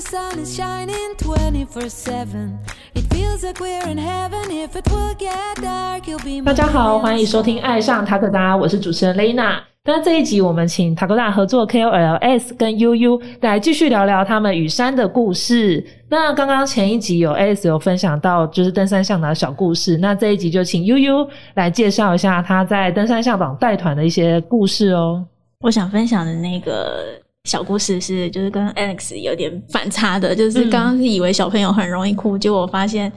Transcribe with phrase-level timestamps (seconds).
[0.00, 2.58] the sun is shining 24 7.
[2.94, 4.50] It feels like we're in heaven.
[4.50, 9.58] If it will get dark, you'll be 大家好，欢迎收听《爱上塔克达》，我是主持人 Lena。
[9.84, 15.84] 那这一集我们请塔克达合作 KOLS 跟 UU 来继续聊聊他们与山的故事。
[16.08, 25.26] 那刚刚前一集有 S 有分享到就是登山向导的小故事，那这一集就请 UU 来介绍一下他在登山向导带团的一些故事哦。
[25.60, 27.04] 我想分享的那个
[27.44, 33.10] 小故事是，就是跟 Alex 有点反差的，就是刚刚是以为小朋友很容易哭，结果我发现，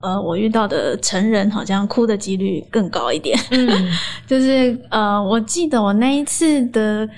[0.00, 3.38] 呃，我遇到的成人好像哭的几率更高一点。
[3.50, 3.88] 嗯
[4.26, 7.08] 就是呃，我记得我那一次的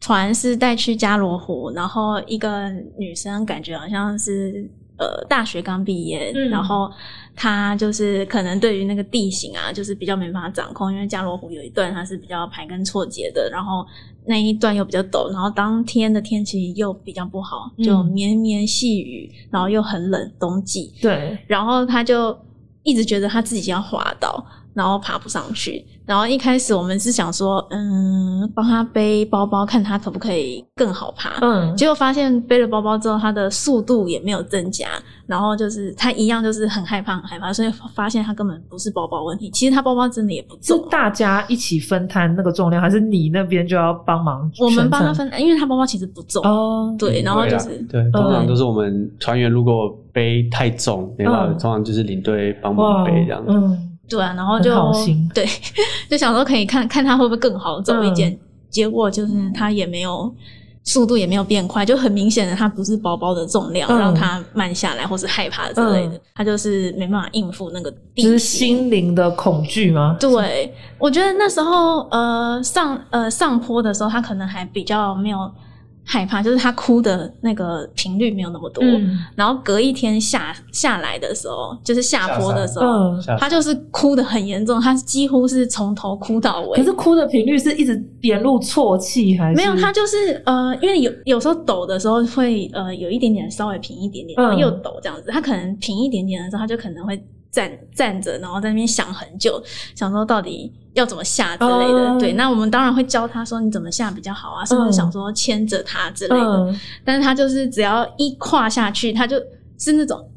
[0.00, 2.68] 团是带去加罗湖，然后一个
[2.98, 6.90] 女生感觉好像是呃大学刚毕业，嗯然后
[7.34, 13.84] 他就是可能对于那个地形啊，就是比较没办法掌控，因为加罗湖有一段它是比较盘根错节的，然后
[14.24, 22.36] 那一段又比较陡，然后当天的天气又比较不好，就嗯绵绵细雨，然后又很冷，冬季，对，然后他就
[22.82, 24.44] 一直觉得他自己要滑倒，
[24.74, 25.84] 然后爬不上去。
[26.06, 31.38] 然后一开始我们是想说，嗯，帮他背包包，看他可不可以更好爬。
[31.40, 34.88] 嗯，结果发现背了包包之后，他的速度也没有增加，
[35.26, 40.86] 然后就是他一样就是很害怕，很害怕，所以发现他根本不是包包问题，其实他包包真的也不是重。
[40.90, 44.50] 大家一起分摊那个重量，还是你那边就要帮忙？
[44.60, 53.50] 我们帮他分，因为他包包其实不重，哦，对，然后就是对，通常都是我们团员如果背太重，没办法，嗯通常就是领队帮忙背这样子。
[53.50, 54.70] 嗯，对啊，然后就
[55.34, 55.46] 对，
[56.10, 58.36] 就想说可以看看他会不会更好走一点，
[58.70, 60.32] 结果就是他也没有
[60.84, 68.76] 速度也没有变快，就很明显的他不是包包的重量、嗯让他慢下来或是害怕之类的，嗯他就是没办法应付那个地就是形。
[68.78, 70.16] 心灵的恐惧吗？
[70.20, 75.50] 对，我觉得那时候呃上呃上坡的时候，他可能还比较没有
[76.14, 78.84] 害怕，就是他哭的那个频率没有那么多。
[78.84, 86.78] 嗯然后隔一天下下来的时候，就是下坡的时候，嗯，他就是哭的很严重，他几乎是从头哭到尾。
[86.78, 95.30] 可是哭的频率是一直沿路啜泣还是没有，他就是呃，因为有有时候抖的时候会呃有一点点稍微平一点点，然后又抖这样子。
[95.32, 97.20] 他可能平一点点的时候，他就可能会
[97.54, 99.62] 站站着，然后在那边想很久，
[99.94, 102.08] 想说到底要怎么下之类的。
[102.08, 106.56] 嗯对，那我们当然会教他说你怎么下比较好啊，甚至想说牵着他之类的。
[106.64, 109.36] 嗯但是他就是只要一跨下去，他就
[109.78, 110.28] 是那种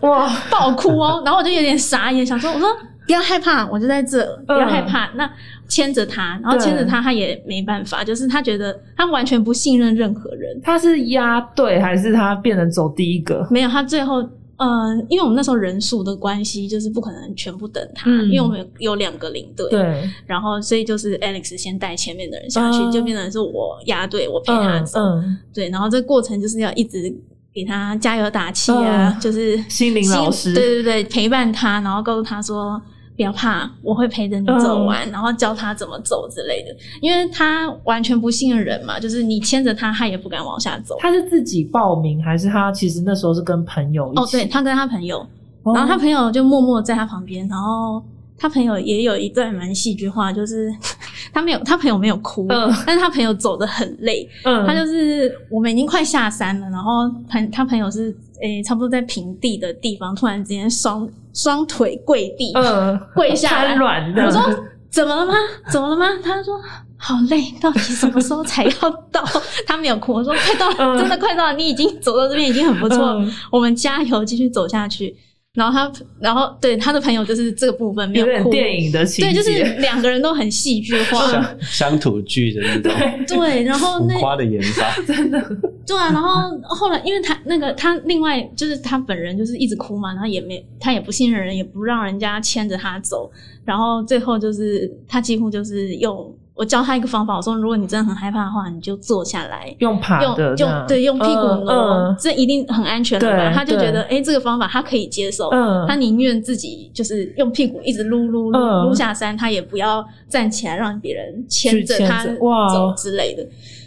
[0.00, 2.68] 哇 爆哭哦，然后我就有点傻眼，想说，我说
[3.06, 5.10] 不要害怕，我就在这，不要害怕。
[5.16, 5.30] 那
[5.68, 10.58] 牵着他，然后牵着他，他也没办法，就是他觉得他完全不信任任何人。
[10.62, 13.46] 他是压队还是他变成走第一个？
[13.50, 14.22] 没有，他最后，
[14.56, 18.26] 嗯、因为我们那时候人数的关系，就是不可能全部等他，嗯。
[18.30, 27.12] 因为我们有有两个领队，，对，然后所以就是 Alex 先带前面的人下去，哦就变成是我压队，我陪他嗯走，嗯，对，然后这过程就是要一直
[27.52, 29.20] 给他加油打气啊，嗯。
[29.20, 30.54] 就是心灵老师。
[30.54, 32.80] 对对对，陪伴他，然后告诉他说
[33.16, 40.96] 不要怕，我会陪着你走嗯完，然后教他怎么走之类的，因为他完全不信任人嘛，就是你牵着他，他也不敢往下走。
[40.98, 44.22] 他是自己报名还是他其实那时候是跟朋友一起？
[44.22, 45.18] 哦，对他跟他朋友，
[45.62, 48.02] 哦，然后他朋友就默默在他旁边，然后
[48.36, 50.68] 他朋友也有一段蛮戏剧化，就是
[51.32, 52.72] 他没有他朋友没有哭，嗯。
[52.86, 63.00] 但是他朋友走得很累，嗯，他就是我们已经快下山了，然后朋他朋友是诶、差不多在平地的地方，突然之间双双腿跪地，嗯。
[63.14, 63.74] 跪下来。
[63.76, 64.42] 软的，我说
[64.90, 65.34] 怎么了吗？
[65.72, 66.06] 怎么了吗？
[66.22, 66.60] 他说
[66.96, 68.70] 好累，到底什么时候才要
[69.10, 69.24] 到？
[69.66, 73.32] 他没有哭，我说快到真的快到了，你已经走到这边已经很不错，嗯。
[73.50, 75.16] 我们加油，继续走下去。
[75.54, 79.50] 然后他，然后对他的朋友就是这个部分没有点哭，电影的情对，就是
[79.80, 82.92] 两个人都很戏剧化， 乡乡土剧的那种。
[83.38, 85.40] 对，然后那花的演法， 真的，
[85.86, 93.30] 对啊，然后后来，因为他那个他另外就是他本人就是一直哭嘛，然后也没他也不信任人，也不让人家牵着他走，
[93.64, 99.74] 然后最后就是他几乎就是用我教他一个方法，我说如果你真的很害怕的话，你就坐下来。
[99.80, 103.52] 用爬用的，用对用屁股嗯挪，嗯这一定很安全了吧？
[103.52, 113.44] 他就觉得哎、诶这个方法他可以接受，嗯他宁愿自己就是用屁股一直撸撸撸嗯撸下山，他也不要站起来让别人牵着他走之类的。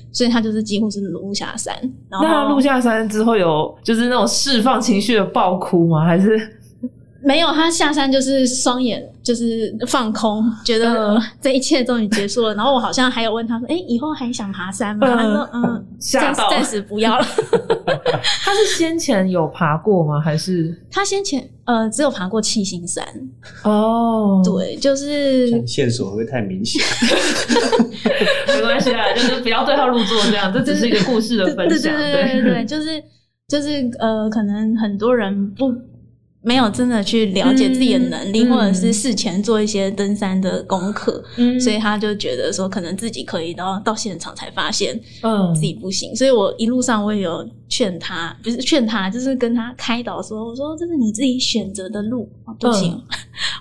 [0.09, 1.75] 所以他就是几乎是撸下山，
[2.09, 6.03] 然后那他录下山之后有就是那种释放情绪的爆哭吗？
[6.05, 6.56] 还是
[7.23, 12.53] 没有，他下山就是双眼就是放空，觉得这一切终于结束了。
[12.55, 17.25] 然后我好像还有问他说：“哎、以后还想爬山吗？”嗯他说：“嗯，暂暂时不要了。
[18.43, 20.19] 他是先前有爬过吗？
[20.21, 23.03] 还是”他先前呃只有爬过七星山，
[23.63, 26.81] 哦？，对，就是像线索会不会太明显？
[28.55, 31.93] 没关系啊，就是不要对号入座这样，这只是一个故事的对分享。
[31.95, 33.03] 对对对对对，就是
[33.47, 35.73] 就是呃，可能很多人不
[36.47, 41.59] 没有真的去了解自己的能力，嗯或者是事前做一些登山的功课，嗯。
[41.59, 45.53] 所以他就觉得说，可能自己可以，然后到现场才发现嗯。
[45.53, 46.15] 自己不行。
[46.15, 53.03] 所以我一路上我也有劝他，不是劝他，就是跟他开导说，我说这是你自己选择的路，不行，嗯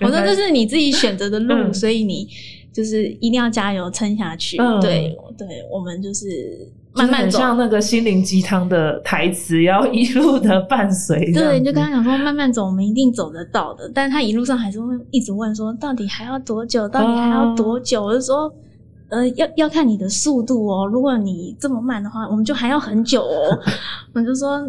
[0.07, 1.75] 我说这是你自己选择的路，嗯。
[1.75, 2.29] 所以你
[2.77, 4.59] 就是一定要加油撑下去。
[4.59, 7.39] 嗯对对，我们就是慢慢走。
[7.39, 11.33] 很像那个心灵鸡汤的台词，要一路的伴随。
[11.33, 13.91] 对，你就跟他讲说，慢慢走，我们一定走得到的。
[13.95, 16.87] 但他一路上还是会一直问说，到底还要多久？
[16.87, 18.05] 到底还要多久？
[18.05, 18.53] 我就说，
[19.09, 20.87] 呃，要要看你的速度哦。
[20.87, 23.59] 如果你这么慢的话，我们就还要很久哦。
[24.13, 24.63] 我就说，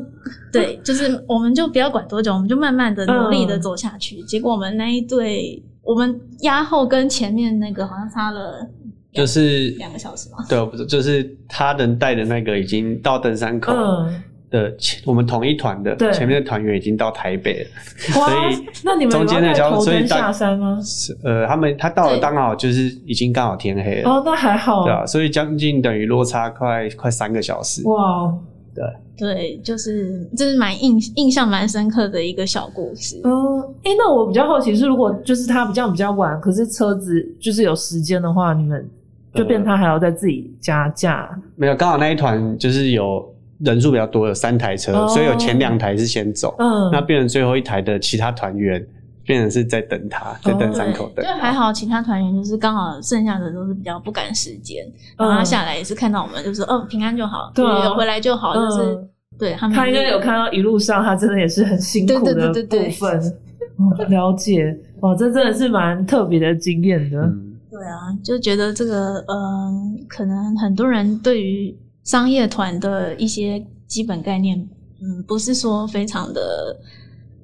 [0.51, 4.21] 对，就是我们就不要管多久，我们就慢慢的努力的走下去。
[4.23, 8.67] 结果我们那一队，我们压后跟前面那个好像差了
[9.13, 10.37] 就是两个小时吧。
[10.49, 17.69] 对，不是，就是他能带的那个已经到登山口嗯，的前，我们同一团的对前面的团员已经到台北了，
[18.13, 20.77] 所以，那你们中间的交头灯所以大下山吗？
[20.83, 24.83] 是呃，他们他到了对刚好就是已经刚好天黑了，哦，那还好。
[24.83, 27.81] 对啊，所以将近等于落差快快三个小时。
[27.87, 28.31] 哇，
[28.77, 33.19] 对对，就是这是蛮印印象蛮深刻的一个小故事。
[33.23, 38.87] 嗯，哎、那我比较好奇是，如果就是他比较比较晚，可是车子就是有时间的话，你们
[39.33, 41.27] 就变他还要再自己加价。
[41.55, 43.27] 没有，刚好那一团就是有
[43.61, 48.85] 人数比较多，有三台车，哦所以有前两台是先走，嗯，那变成最后一台的其他团员
[49.27, 54.83] 变成是在等他，在等山口等对，就还好，其他团员就是刚好剩下的都是比较不赶时间，
[55.17, 63.33] 然后他下来也是看到我们，就是哦平安就好，对啊有回来就好，就是嗯对他们他应该有看到一路上他真的也是很辛苦的对对对对对部分。
[63.77, 67.19] 哦了解，哇，这真的是蛮特别的经验的。
[67.19, 74.57] 嗯，对啊，就觉得这个嗯、可能很多人对于商业团的一些基本概念，
[74.99, 76.75] 嗯，不是说非常的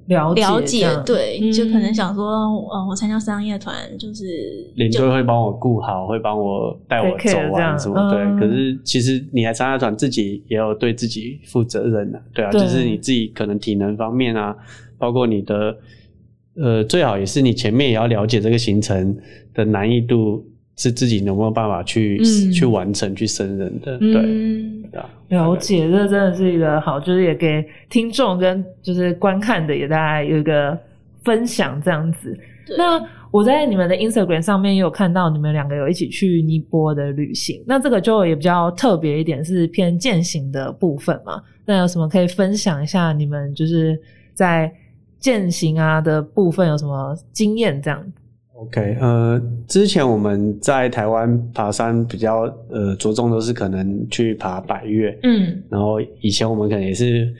[0.06, 4.24] 了解了解，对，嗯就可能想说，呃，我参加商业团就是
[4.76, 7.98] 就领队会帮我顾好，会帮我带我走 care 这样完什么。
[7.98, 14.54] 嗯对，可是其实你来参加团，自己也有对自己负责任的、对啊，对就是你自己可能体能方面啊，
[14.98, 15.76] 包括你的
[16.56, 19.16] 呃，最好也是你前面也要了解这个行程
[19.54, 20.44] 的难易度
[20.76, 23.98] 是自己能不能办法去、嗯去完成、去胜任的。
[23.98, 30.78] 对，嗯，对啊，了解，这真的是一个好，就是也给听众跟就是观看的也大家有一个
[31.22, 32.38] 分享这样子。
[32.78, 33.00] 那
[33.30, 41.42] 我在你们的 Instagram 上面也有看到你们两个有一起去尼泊尔的旅行，那这个就也比较特别一点，是偏践行的部分嘛。
[41.66, 44.00] 那有什么可以分享一下你们就是
[44.32, 44.72] 在
[45.18, 48.12] 践行啊的部分有什么经验这样？
[48.66, 55.62] OK，呃，之前我们在台湾爬山比较呃着重都是可能去爬百越，嗯。
[55.68, 57.32] 然后以前我们可能也是，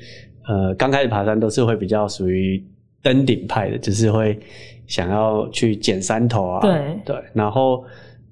[0.47, 2.63] 呃，刚开始爬山都是会比较属于
[3.03, 4.39] 登顶派的，就是会
[4.87, 7.01] 想要去捡山头啊，对。
[7.05, 7.85] 对，然后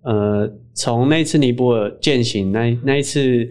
[0.03, 3.49] 呃，从那次尼泊尔践行那那一次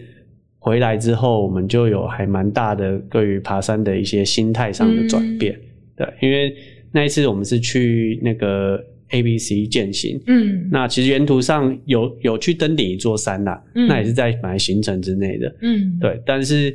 [0.58, 5.58] 回来之后，我们就有还蛮大的对于爬山的一些心态上的转变，
[5.96, 6.54] 对，因为
[6.92, 8.78] 那一次我们是去那个
[9.12, 10.68] A B C 践行，嗯。
[10.70, 13.86] 那其实沿途上有有去登顶一座山啦，嗯。
[13.86, 16.74] 那也是在本来行程之内的，嗯，对，但是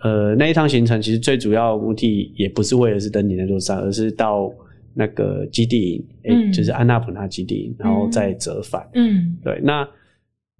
[0.00, 4.52] 呃，那一趟行程其实最主要的目的也不是为了是登顶那座山，而是到
[4.94, 6.52] 那个基地营，诶、嗯。
[6.52, 8.86] 就是安纳普纳基地营，然后再折返。
[8.94, 9.36] 嗯。
[9.42, 9.88] 对，那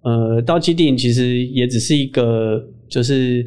[0.02, 3.44] 呃，到基地营其实也只是一个，就是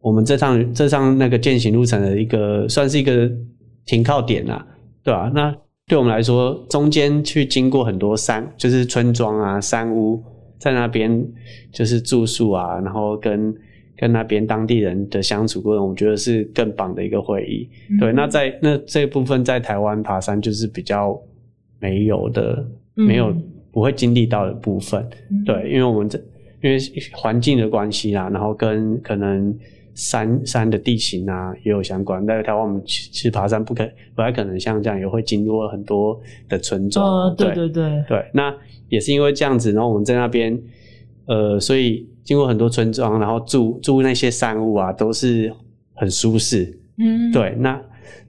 [0.00, 3.30] 我们这趟这趟那个践行路程的一个，算是一个
[3.84, 4.64] 停靠点啦，
[5.02, 5.54] 对吧、那
[5.86, 10.22] 对我们来说，中间去经过很多山，就是村庄啊、山屋，
[10.58, 11.24] 在那边
[11.70, 13.54] 就是住宿啊，然后跟
[13.96, 17.68] 跟那边当地人的相处过程，我觉得是更棒的一个回忆。
[18.00, 21.20] 对，那在那这部分在台湾爬山就是比较
[21.78, 23.34] 没有的，嗯没有
[23.70, 25.06] 不会经历到的部分。
[25.44, 26.18] 对，因为我们这
[26.62, 26.78] 因为
[27.12, 29.54] 环境的关系啦，然后跟可能
[29.94, 32.26] 山山的地形啊也有相关。
[32.26, 37.06] 在台湾我们其其实爬山不可不太可能像这样，也会经过很多的村庄。
[37.06, 38.54] 哦，对对对，对，那
[38.88, 40.60] 也是因为这样子，然后我们在那边，
[41.26, 45.52] 呃，所以经过很多村庄，然后住住那些山屋啊，都是
[45.94, 46.78] 很舒适。
[46.98, 47.80] 嗯，对，那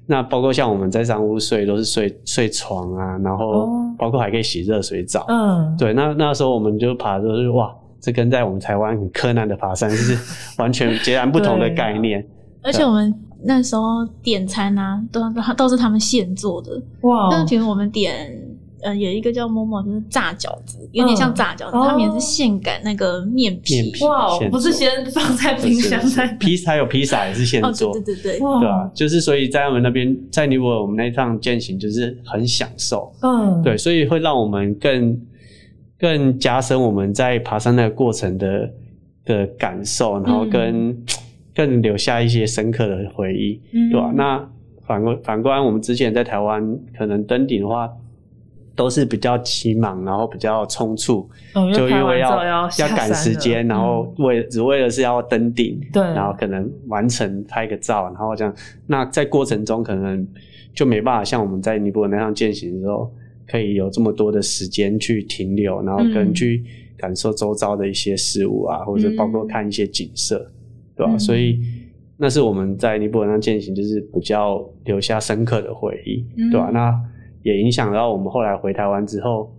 [0.08, 5.26] 那包括像我们在山屋睡都是睡睡床啊，然后哦包括还可以洗热水澡。
[5.28, 7.76] 嗯，对，那那时候我们就爬的时候哇，
[8.06, 10.16] 这跟在我们台湾很柯南的爬山是
[10.62, 12.24] 完全截然不同的概念。
[12.62, 13.12] 而且我们
[13.44, 15.22] 那时候点餐啊，都
[15.58, 16.80] 都是他们现做的。
[17.02, 18.14] 哇，那其实我们点
[18.84, 23.82] 呃有一个叫 Momo，就是炸饺子，有点像炸饺子，哦他们也是现擀那个面皮。
[23.82, 35.20] 面皮哇，不是先放在冰箱再披还有披萨也是现哦，做，对对对对，对啊，就是所以在他们那边，在尼泊尔我们那一趟践行就是很享受，嗯，对，所以会让我们更
[36.00, 38.72] 更加深我们在爬山那个过程的
[39.26, 40.98] 的感受，然后跟、
[41.56, 44.50] 更留下一些深刻的回忆，嗯对吧、那
[44.86, 47.92] 反过反观我们之前在台湾可能登顶的话。
[48.78, 58.54] 都是比较急忙，然后比较冲促，哦就因为要要赶时间，然后为只为了是要登顶，对然后可能完成拍个照，然后这样，
[58.86, 60.28] 那在过程中可能
[60.74, 63.10] 就没办法像我们在尼泊尔那样践行的时候，
[63.48, 66.34] 可以有这么多的时间去停留，然后跟嗯。
[66.34, 66.64] 去
[66.98, 70.50] 感受周遭的一些事物啊，或者包括看一些景色，
[70.96, 71.20] 对吧、嗯。
[71.20, 71.60] 所以
[72.18, 76.50] 那是我们在尼泊尔那趟践行就是比较留下深刻的回忆，嗯。
[76.50, 76.98] 对吧、那
[77.44, 79.54] 也影响到我们后来回台湾之后，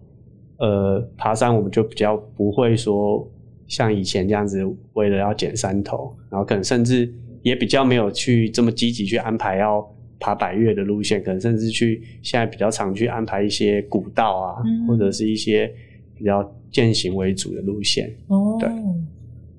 [0.58, 3.30] 呃，爬山我们就比较不会说
[3.68, 4.64] 像以前这样子，
[4.94, 7.12] 为了要捡山头，然后可能甚至
[7.42, 9.86] 也比较没有去这么积极去安排要
[10.26, 15.72] 爬百越的路线，可能甚至去现在比较常去安排一些古道啊，嗯或者是一些
[16.16, 18.12] 比较践行为主的路线。
[18.26, 18.68] 哦，对。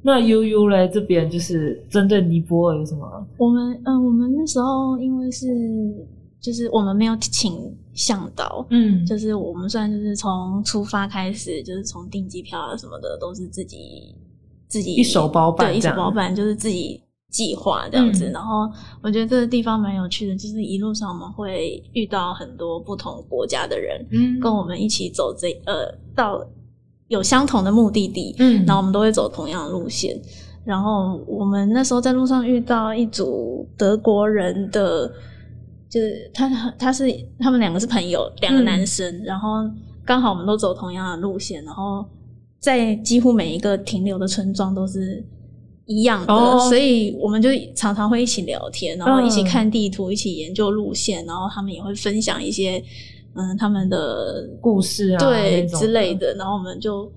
[0.01, 3.27] 那悠悠来这边就是针对尼泊尔有什么？
[3.37, 5.47] 我们嗯、呃我们那时候因为是
[6.41, 7.53] 就是我们没有请
[7.93, 14.13] 向导，嗯就是我们虽然就是从出发开始，就是从订机票啊什么的都是自己
[14.67, 18.29] 自己一手包办对，一手包办就是自己计划这样子。
[18.29, 18.69] 嗯然后
[19.01, 26.45] 我觉得这个地方蛮有趣的，就是一路上我们会遇到很多不同国家的人，嗯跟我们一起走这呃到
[27.07, 30.19] 有相同的目的地，嗯然后我们都会走同样的路线。
[30.65, 35.07] 然后我们那时候在路上遇到一组德国人的，
[35.89, 39.49] 就是他他是他们两个是朋友，两个嗯男生，然后
[40.05, 42.05] 刚好我们都走同样的路线，然后
[42.59, 45.25] 在几乎每一个停留的村庄都是
[45.87, 46.59] 一样的，哦。
[46.69, 52.81] 所以我们就常常会一起聊天，然后一起嗯看地图，一起研究路线，然后他们也会分享一些
[53.33, 57.11] 嗯他们的故事啊对之类的，然后我们就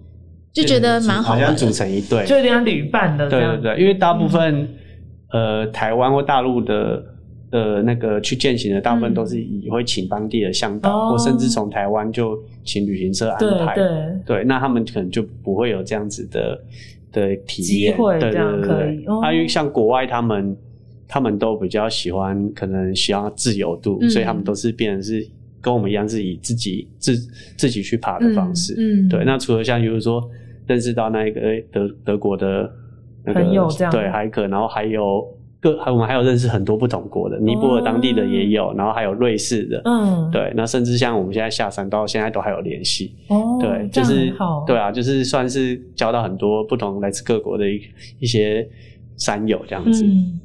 [0.53, 1.41] 就觉得蛮好的。
[1.41, 3.61] 好像组成一队，就有点像旅伴的这对样。
[3.61, 4.69] 对对，因为大部分、
[5.33, 7.03] 呃台湾或大陆的
[7.51, 11.11] 的那个去践行的，大部分嗯都是以会请当地的向导，哦。
[11.11, 13.75] 或甚至从台湾就请旅行社安对排。
[13.75, 13.87] 对。
[14.27, 16.61] 对那他们可能就不会有这样子的
[17.13, 19.05] 的体验，对会这样对对可以。
[19.07, 19.29] 哦对。
[19.29, 20.57] 啊，因为像国外他们
[21.09, 24.09] 他们都比较喜欢，可能喜欢自由度，嗯。
[24.11, 25.27] 所以他们都是变成是
[25.61, 27.17] 跟我们一样，是以自己自
[27.57, 28.75] 自己去爬的方式。
[28.79, 29.09] 嗯，嗯。
[29.09, 30.23] 对，那除了像比如说
[30.67, 32.73] 认识到那一个诶德德国的
[33.25, 33.93] 那个朋友这样。
[33.93, 35.27] 对海可，然后还有
[35.61, 44.33] 各还我们还有认识很多不同国的，尼泊尔当地的也有，然后还有瑞士的，嗯，对，那甚至像我们现在下山到现在都还有联系，哦，对，就是，
[44.67, 47.81] 对啊，就是算是交到很多不同来自各国的一
[48.21, 48.67] 一些
[49.19, 50.03] 山友这样子。
[50.05, 50.41] 嗯，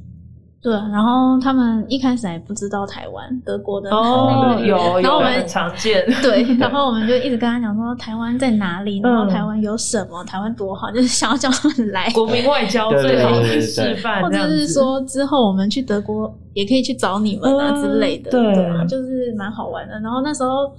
[0.66, 19.94] 对，然后他们一开始还不知道台湾德国的哦那，个有有然后我们很常见，对， 然后我们就一直跟他讲说台湾在哪里，然后嗯台湾有什么，台湾多好，就是想要叫他们来， 国民外交最好去对对对示范，或者是说之后我们去德国也可以去找你们啊嗯之类的，对啊，就是蛮好玩的。
[20.00, 20.72] 然后那时候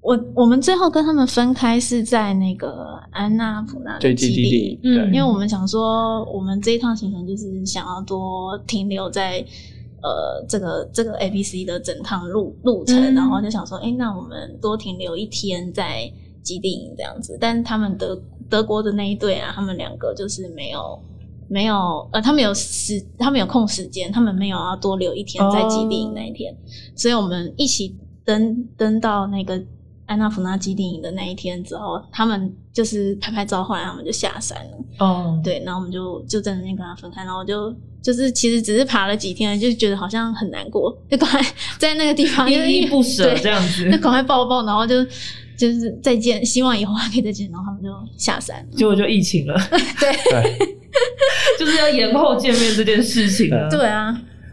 [0.00, 9.44] 我我们最后跟他们分开是在那个安娜普纳的基地基地，嗯因为我们想说，我们这一趟行程就是想要多停留在
[10.00, 16.10] 呃这个这个 A B C 的整趟路路程，嗯然后就想说，哎、那我们多停留一天在
[16.42, 17.36] 基地营这样子。
[17.40, 20.98] 但他们德德国的那一队啊，他们两个就是没有
[21.48, 26.56] 没有呃，他们有时他们有空时间，他们没有要多留一天在基地营那一天，
[26.94, 29.60] 所以我们一起登登到那个。
[30.08, 34.84] 安娜普纳基地营的那一天之后，他们就是拍拍照，后来他们就下山了。
[34.98, 37.72] 哦，对，然后我们就就在那边跟他分开，然后就
[38.02, 41.40] 就是其实只是爬了几天，就觉得好像很难过，就赶快
[41.78, 45.04] 在那个地方依依不舍这样子就，赶快抱抱，然后就
[45.56, 48.76] 就是再见，希望以后还可以再见，然后他们就下山了。
[48.76, 50.58] 结果就疫情了， 对对，
[51.58, 53.68] 就是要延后见面这件事情了。
[53.70, 54.10] 对啊，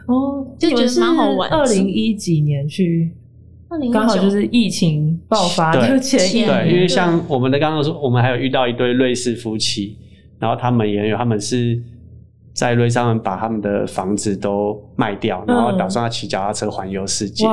[0.07, 3.11] 哦，就觉得蛮好玩的二零一几年去，
[3.91, 9.97] 刚好就是疫情爆发对就前对，因为像我们的刚刚说，我们还有遇到一对瑞士夫妻，
[10.39, 11.81] 然后他们也有，他们是
[12.53, 17.45] 在瑞士他们把他们的房子都卖掉，然后打算要骑脚踏车环游世界。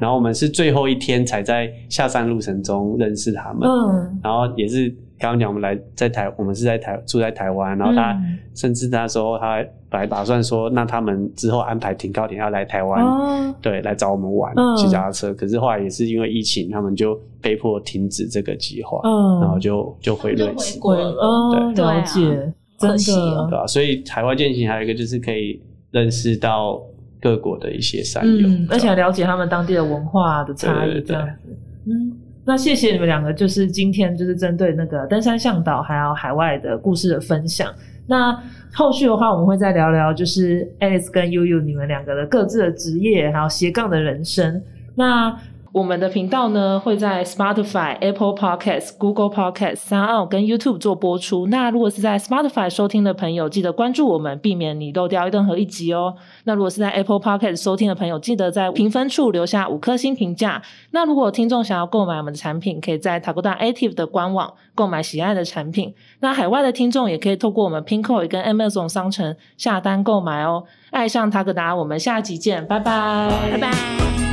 [0.00, 8.38] 然后我们是最后一天才在下山路程中认识他们，嗯，然后也是刚刚讲我们来在台，我们是在台住在台湾，然后他、嗯。
[8.54, 14.74] 甚至那时候他本来打算说，那他们之后安排停靠点要来台湾，哦，对，来找我们玩嗯。
[14.78, 21.10] 骑脚踏车，可是后来也是因为疫情，他们就被迫停止这个计划，嗯，然后就就回瑞士就回，了。
[21.20, 21.94] 哦，对啊。
[21.94, 23.44] 了解，真可惜哦。
[23.44, 26.80] 的，对吧、所以海外践行还有一个就是可以认识到
[27.20, 31.06] 各国的一些山友，嗯，而且了解他们当地的文化的差异，对对对。
[31.08, 31.58] 这样子。
[31.88, 32.12] 嗯，
[32.46, 37.74] 那谢谢你们两个，就是今天就是针对那个登山向导还有海外的故事的分享。
[38.06, 38.40] 那
[38.72, 44.62] 后续的话，我们会再聊聊，就是 Alice 跟悠悠你们两个的各自的职业，还有斜杠的人生。
[44.94, 45.36] 那
[45.76, 51.46] 我们的频道呢会在 Spotify、Apple Podcasts、Google Podcasts、三奥跟 YouTube 做播出。
[51.48, 56.14] 那如果是在 Spotify 收听的朋友，记得关注我们，避免你漏掉任何一集哦。
[56.44, 60.62] 那如果是在 Apple Podcast 收听的朋友，记得在评分处留下五颗星评价。
[60.92, 65.94] 那如果听众想要购买我们的产品，可以在 Takoda Active 的官网购买喜爱的产品。
[66.20, 70.64] 那海外的听众也可以透过我们 Pinkoi 跟 Amazon 商城下单购买哦。
[70.90, 74.25] 爱上塔格达，我们下集见，拜拜，拜拜。